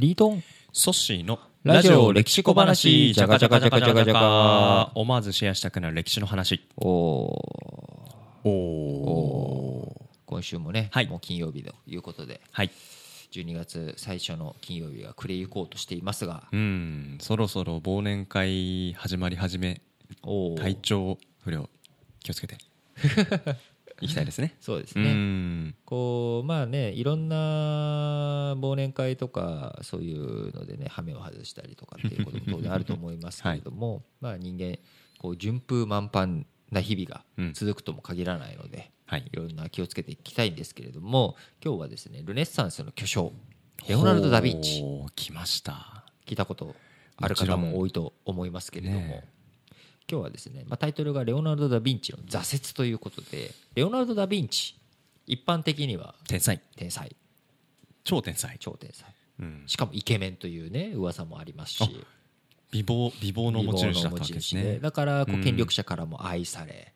[0.00, 0.42] リートン。
[0.72, 3.12] ソッシーのラジオ歴史小話。
[3.12, 6.66] じゃがじゃがじゃがじゃがじゃが思わずシェアしたくなる歴史の話。
[6.78, 6.88] お
[8.42, 11.06] おお今週もね、はい。
[11.06, 12.40] もう金曜日ということで。
[12.50, 12.70] はい。
[13.32, 16.44] 12月最初の金曜日が暮れゆこうとしていますが。
[16.50, 17.18] うん。
[17.20, 19.82] そろそろ忘年会始まり始め。
[20.56, 21.68] 体調不良
[22.20, 22.56] 気をつけて
[24.00, 24.56] いきたいですね。
[24.60, 25.12] う そうですね。
[25.12, 25.74] ん。
[25.84, 34.78] こうまあねいろんな忘年会とかそういうのでね羽目を外したりとかっていうことも当然あると思いますけれども、まあ人間
[35.18, 37.52] こう順風満帆な日々がうん。
[37.52, 39.24] 続くとも限らないので、はい。
[39.30, 43.32] いろんな気をつけていきたいんですけれども今日はですねルネッサンスの巨匠
[43.88, 44.84] レオナルド・ダ・ヴィンチ。
[45.16, 46.04] 来ました。
[46.26, 46.74] 聞いたこと
[47.16, 49.24] ある方も多いと思いますけれども、ね
[50.10, 54.74] 今日はですね、まあ、タイトルが「レオナルド・ダ・ヴィンチの挫折」ということでレオナルド・ダ・ヴィンチ
[55.26, 56.60] 一般的には天才。
[56.76, 57.14] 天才。
[58.02, 58.56] 超天才。
[58.58, 59.08] 超天才。
[59.38, 59.62] うん。
[59.66, 62.04] しかもイケメンというね噂もありますし。
[62.72, 64.78] 美貌美貌の持ち主だったわけですね。
[64.80, 65.44] だからこううん。
[65.44, 66.92] 権力者からも愛され、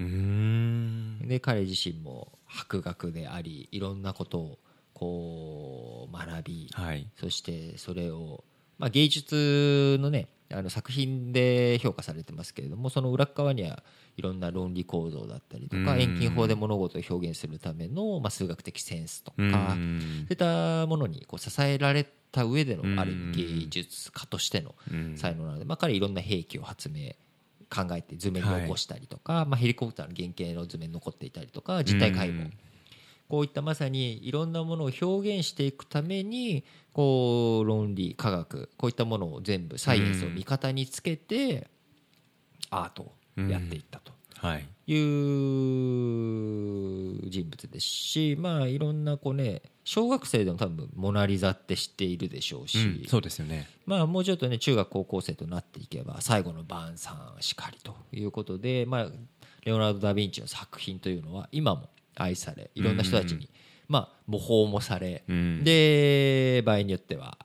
[0.00, 1.18] うーん。
[1.26, 4.58] で彼自身も博学でありいろんなことを
[4.92, 7.06] こう学び、はい。
[7.16, 8.44] そしてそれを、
[8.78, 13.82] まあ、芸術のねあの作品で評価されてますけれどもその裏っ側には
[14.16, 16.00] いろんな論理構造だったりとかうん。
[16.00, 23.00] 遠近法で物事を表現するための、まあ、数学的センスとか、うそうんいったものにこう支えられた上でのうん。
[23.00, 25.16] ある意味芸術家としてのうん。
[25.16, 27.12] 才能なので、まあ、彼いろんな兵器を発明
[27.70, 32.52] 考えて図面に起こしたりとか、まあ、ヘリコプターの原型の図面に残っていたりとか実体解剖、うん
[33.34, 41.66] こういったまさにいろんなものを表現していくためにこう論理科学こういったものを全部サイエンスを味方につけて
[42.70, 43.12] アートを
[43.50, 44.68] やっていったとはい。
[44.86, 45.04] いう
[47.28, 53.66] 人物ですしまあいろんなこうね小学生でも多分「モナ・リザ」って知っているでしょうし、うんそうですよね。
[53.84, 59.08] まあもうちょっとね中学高校生となっていけば最後の晩餐しかりということで、まあ、
[59.64, 63.48] レオナルド・ダ・ヴィンチの作品というのは今も愛されいろんな人たちに、
[63.88, 65.64] まあ、模倣もされ、うん。
[65.64, 67.36] で場合によっては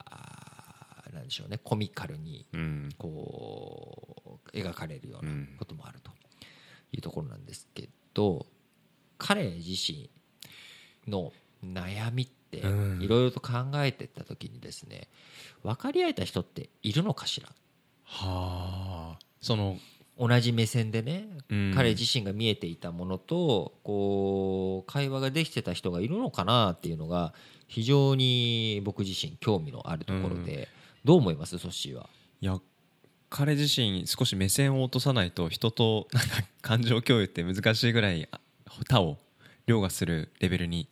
[1.14, 2.90] なんでしょうねコミカルにうん。
[2.98, 6.12] こう描かれるようなうんこともあると
[6.92, 8.46] いうところなんですけど
[9.18, 10.10] 彼自身
[11.08, 13.02] の悩みってうん。
[13.02, 15.08] いろいろと考えていった時にですね
[15.64, 17.50] 分かり合えた人っているのかしら？
[18.06, 19.20] はあ。
[19.42, 19.78] その
[20.20, 21.72] 同じ目線でね、うん。
[21.74, 27.34] 彼自身が見えていたものとこう会話ができてた人がいるのかなっていうのが
[27.68, 30.68] 非常に僕自身興味のあるところで、
[31.06, 31.58] どう思います？
[31.58, 32.10] ソッシーは。
[32.42, 32.60] いや
[33.30, 39.18] 彼自身少し目線を落とさないと人となんか感情共有って難しいぐらいあ他を
[39.68, 40.90] 凌駕するレベルに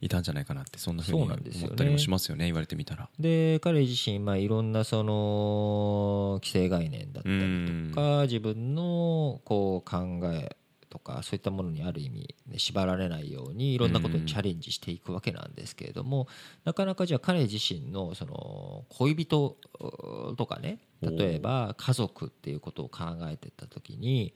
[0.00, 3.08] いたんじゃないかなってそんなふうに思ったりもしますよね言われてみたら。
[3.18, 10.56] で彼自身、まあ、いろんなその既成概念だったりとか自分のこう考え
[10.88, 16.28] とかそういったものにある意味、ね、縛られないようにいろんなことにチャレンジしていくわけなんですけれども
[16.64, 24.34] なかなかじゃあ彼自身のその恋人うとかね例えば家族っていうことを考えてた時に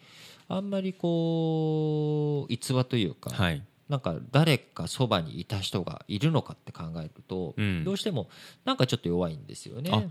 [0.49, 3.63] あんまりこう逸話というか、はい
[3.93, 7.85] なんか誰かそばにいた人がいるのかって考えると、うん。
[7.85, 8.31] どうしても
[8.65, 10.09] なんかちょっと弱いんですよね。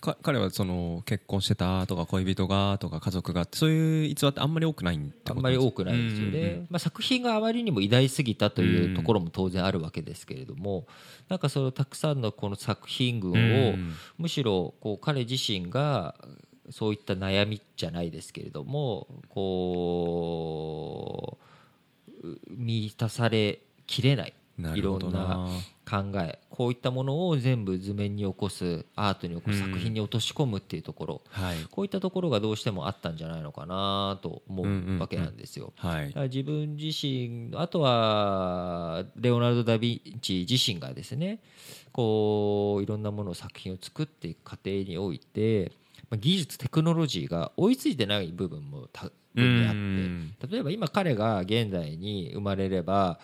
[0.00, 6.66] か彼はその結婚してたとか恋人がとか家族がそういう逸話ってあんまり多くないってあんまり多くないですよね、うんうんうん。
[6.70, 10.86] まあ、作品があまりにも偉大すぎたというところも当然あるわけですけれども、
[11.28, 13.38] なんかそのたくさんのこの作品群を、う
[13.72, 16.14] んむしろこう彼自身が
[16.70, 21.49] そういった悩みじゃないですけれどもこうう
[22.48, 24.34] 満たされきれない。
[24.60, 25.48] ないろんなな
[25.88, 26.38] 考え。
[26.50, 31.56] こういったものを全部図面に起こすアートに起こすうん作品に落とし込むっていうところ、はい。
[31.70, 35.72] こういったところがどうしてもあったんじゃないのかなと思うんうんううんわけなんですよ。
[36.28, 41.40] 自分自身あとはレオナルド・ダ・ヴィンチ自身がですね
[41.92, 45.72] こういろんなものを作品を作っていく過程において
[46.10, 50.46] まあ技術テクノロジーが追いついてない部分も多分にあうんって。
[50.46, 53.20] 例えば今彼が現代に生まれれば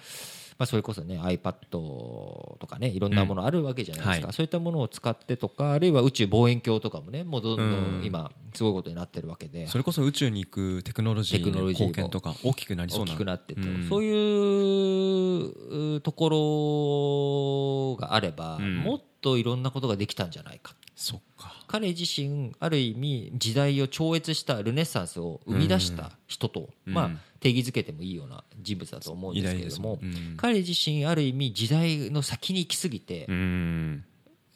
[0.58, 4.32] まあ、それこそね iPad とかねいろんなものあるわけじゃないですか、はい。
[4.32, 8.00] そういったものを使ってとかあるいは宇宙望遠鏡とかもねもうどんどうん。
[8.00, 9.66] ん今すごいことになってるわけで。
[9.66, 13.88] それこそ宇宙に行くテクノロジーの貢献とか大きくなりそう大なきくなってて、うん。
[13.88, 18.76] そういううところがあれば、うん。
[18.78, 20.74] もっといろんなことができたんじゃないか。
[20.94, 21.52] そっか。
[21.66, 26.94] 彼自身ある意味時代を超越したルネッサンスを生み出した人と、うん。
[26.94, 27.10] まあ、
[27.40, 30.00] 定義づけてもいいような人物だと思うんですけれども、
[30.36, 34.04] 彼自身ある意味時代の先に行き過ぎて、うん。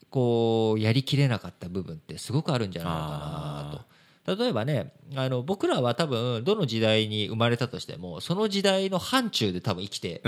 [0.09, 3.90] こうやりきれなかった部分ってすごくあるんじゃないのかなと。
[4.37, 10.23] 例えばねあの僕らは多分どの時代に生まれたとしてもその時代の範疇で多分生きて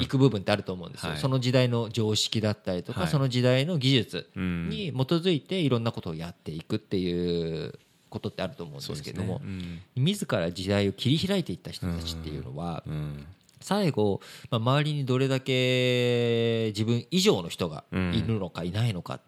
[0.00, 1.20] いく部分ってあると思うんですよ、はい。
[1.20, 3.10] その時代の常識だったりとか、はい。
[3.10, 4.68] その時代の技術うん。
[4.68, 7.78] に基づいていろんなことをやっていくっていう
[8.08, 9.82] ことってあると思うんですけども、そうですね。
[9.96, 13.26] 自ら時代を切り開いていった人たちっていうのは、うんうん。
[13.60, 14.20] 最後、
[14.50, 19.20] まあ、周りにどれだけ自分以上の人がいるのかいないのか、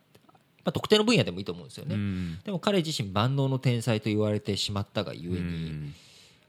[0.64, 2.38] まあ、特定の分野でもいいと思うんですよね、うん。
[2.43, 5.94] でも彼自身万能の天才と言われてしまったがゆえうに、ん。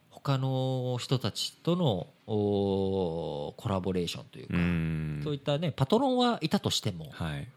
[0.09, 5.21] 他の人たちとのおコラボレーションというか、うん。
[5.23, 7.47] そういったねパトロンはいたとしてもはい。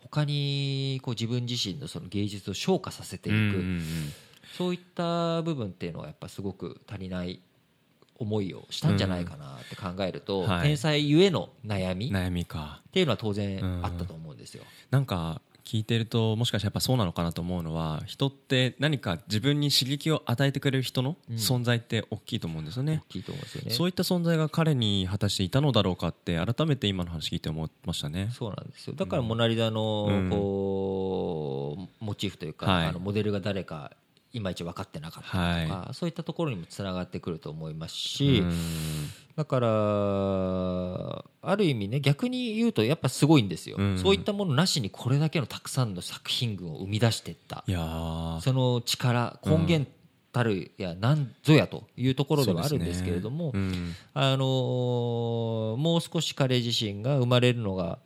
[0.00, 3.82] 他にこう自分自身のその芸術を昇華させていく、うんうん
[4.58, 7.40] そういった部分っていうのはやっぱすごく足りない
[8.18, 10.46] 思いをしたんじゃないかなって考えると、うん。
[10.46, 10.62] はい。
[10.68, 12.82] 天才ゆえの悩みっ悩みか。
[12.92, 14.64] ていうのは当然うんあったと思うんですよ。
[14.90, 21.36] なんか聞いてるともしかしたらやっぱそうなのかなと思うのは人って何か自分に刺激を与えてくれる人のうん。
[21.36, 23.70] 存在って大きいと思うんですよね、大きいと思うんですよね。
[23.70, 28.30] そういった存在が彼に果たしていたのだろうかって改めて今の話聞いて思いましたね。
[28.32, 28.94] そうなんですよ。
[28.94, 30.30] だから「モナ・リザの」うん。
[30.30, 32.86] こうモチーフというか、はい。
[32.86, 33.92] あのモデルが誰か
[34.32, 38.52] いまいち分かってなかったりとか、そういったところにもつながってくると思いますし、うん
[39.36, 43.98] だからある意味ね逆に言うとやっぱすごいんですよ、うん。
[43.98, 47.72] そういったものなしにこれだけのたくさんの作品群を生み出していったそ
[48.52, 49.90] の力根源
[50.32, 53.50] たるや何ぞやというところではあるんですけれども、ね。
[53.54, 53.94] うん。
[54.14, 57.98] あのーもう少し彼自身が生まれるのが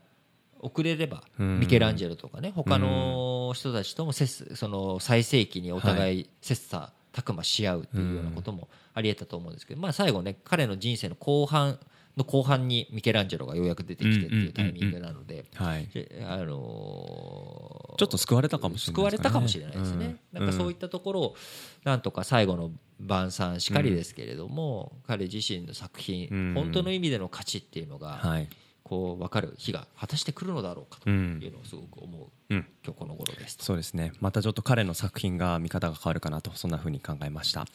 [0.60, 1.60] 遅れれば、うん。
[1.60, 6.30] ミケランジェロとかね他の人たちとも切その最盛期にお互い。
[6.40, 11.78] 切磋琢磨し合うっていうようなこともありえたと思うんですけど、まあ、最後ね彼の人生の後半
[12.16, 15.44] の後半にミケランジェロがようやく出てきてっていうタイミングなので。
[15.58, 20.40] あのーちょっと救われたかもしれない救われたかもしれないですね、うん。
[20.40, 21.36] なんかそういったところを
[21.84, 22.70] なんとか最後の
[23.00, 26.54] 晩餐しかりですけれども、彼自身の作品、うん。
[26.54, 28.48] 本当の意味での価値っていうのが、はい
[28.86, 32.66] こう分かる日が果たして来るのだろうかというのをすごく思う、うん。
[32.84, 33.58] 今日この頃です。
[33.58, 34.12] とそうですね。
[34.20, 37.66] またちょっと彼の作品が見方が変わるかなとそんな風に考えました。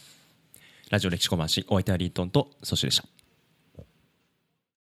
[0.90, 3.21] ラジオ歴史小話お相手はリートンとソシでした